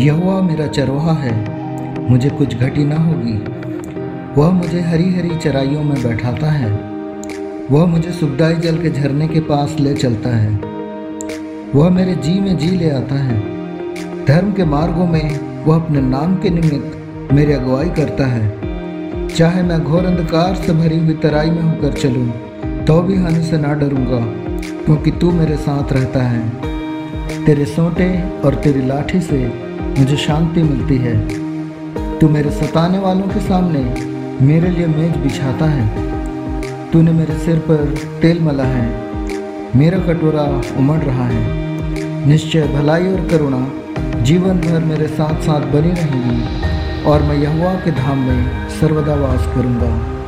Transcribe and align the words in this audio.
यहोवा 0.00 0.40
मेरा 0.42 0.66
चरवाहा 0.66 1.12
है, 1.12 1.32
मुझे 2.10 2.28
कुछ 2.28 2.54
घटी 2.56 2.84
ना 2.84 2.96
होगी। 2.98 3.32
वह 4.36 4.50
मुझे 4.50 4.80
हरी 4.80 5.10
हरी 5.14 5.36
चराइयों 5.36 5.82
में 5.84 6.02
बैठाता 6.02 6.50
है। 6.50 6.70
वह 7.70 7.84
मुझे 7.86 8.12
सुखदाई 8.12 8.54
जल 8.56 8.78
के 8.82 8.90
झरने 8.90 9.28
के 9.28 9.40
पास 9.40 9.76
ले 9.80 9.92
चलता 9.94 10.30
है। 10.30 10.50
वह 11.74 11.90
मेरे 11.90 12.14
जी 12.16 12.38
में 12.40 12.56
जी 12.58 12.70
ले 12.70 12.90
आता 12.90 13.14
है। 13.16 13.38
धर्म 14.26 14.52
के 14.52 14.64
मार्गों 14.66 15.06
में 15.06 15.64
वह 15.66 15.76
अपने 15.76 16.00
नाम 16.00 16.36
के 16.36 16.50
निमित्त 16.50 17.32
मेरी 17.32 17.52
अगुवाई 17.52 17.90
करता 17.90 18.26
है। 18.26 19.28
चाहे 19.28 19.62
मैं 19.62 19.82
घोर 19.82 20.04
अंधकार 20.04 20.54
से 20.56 20.72
भरी 20.72 20.98
हुई 20.98 21.14
तराई 21.22 21.50
में 21.50 21.62
होकर 21.62 21.92
चलूँ 21.94 22.84
तो 22.86 23.00
भी 23.02 23.16
हानि 23.16 23.42
से 23.44 23.58
ना 23.58 23.74
डरूँगा, 23.74 24.24
क्योंकि 24.84 25.10
तू 25.10 25.30
मेरे 25.32 25.56
साथ 25.58 25.92
रहता 25.92 26.22
है। 26.22 26.42
तेरे 27.46 27.64
सोटे 27.64 28.40
और 28.44 28.54
तेरी 28.54 28.86
लाठी 28.86 29.20
से 29.20 29.52
मुझे 29.98 30.16
शांति 30.16 30.62
मिलती 30.62 30.96
है। 30.96 31.28
तू 32.18 32.28
मेरे 32.28 32.50
सताने 32.50 32.98
वालों 32.98 33.22
के 33.22 33.40
सामने 33.40 33.78
मेरे 34.46 34.68
लिए 34.68 34.86
मेज 34.86 35.16
बिछाता 35.16 35.66
है। 35.66 35.88
तूने 36.92 37.10
मेरे 37.10 37.38
सिर 37.38 37.58
पर 37.58 37.94
तेल 38.22 38.40
मला 38.40 38.64
है। 38.64 38.88
मेरा 39.76 39.98
कटोरा 39.98 40.62
उमड़ 40.76 40.98
रहा 40.98 41.26
है। 41.26 41.44
निश्चय 42.28 42.62
भलाई 42.62 43.08
और 43.08 43.28
करुणा 43.28 43.68
जीवन 44.22 44.54
भर 44.54 44.84
मेरे 44.84 45.06
साथ 45.06 45.42
साथ 45.42 45.60
बनी 45.60 45.90
रहेंगी 45.90 47.02
और 47.02 47.22
मैं 47.22 47.36
यहुआ 47.36 47.74
के 47.74 47.90
धाम 47.90 48.18
में 48.18 48.68
सर्वदा 48.68 49.14
वास 49.14 49.46
करूँगा। 49.46 50.19